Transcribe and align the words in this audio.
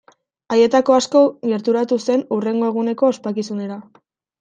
Haietako 0.55 0.95
asko 1.01 1.21
gerturatu 1.51 2.01
zen 2.09 2.27
hurrengo 2.33 2.75
eguneko 2.75 3.15
ospakizunera. 3.15 3.85